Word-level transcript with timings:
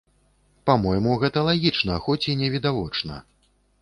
Па-мойму, 0.69 1.11
гэта 1.23 1.43
лагічна, 1.49 1.99
хоць 2.07 2.25
і 2.33 2.35
не 2.41 2.47
відавочна. 2.55 3.23